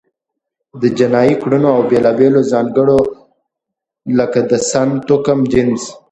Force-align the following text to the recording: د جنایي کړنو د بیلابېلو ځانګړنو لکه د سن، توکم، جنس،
د 0.81 0.83
جنایي 0.97 1.35
کړنو 1.41 1.71
د 1.81 1.87
بیلابېلو 1.89 2.41
ځانګړنو 2.51 2.99
لکه 4.17 4.39
د 4.49 4.51
سن، 4.69 4.89
توکم، 5.07 5.39
جنس، 5.51 5.83